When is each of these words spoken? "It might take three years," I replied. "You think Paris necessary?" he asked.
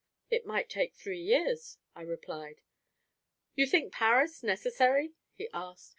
"It 0.31 0.47
might 0.47 0.67
take 0.67 0.95
three 0.95 1.19
years," 1.19 1.77
I 1.95 2.01
replied. 2.01 2.61
"You 3.53 3.67
think 3.67 3.93
Paris 3.93 4.41
necessary?" 4.41 5.13
he 5.35 5.47
asked. 5.53 5.89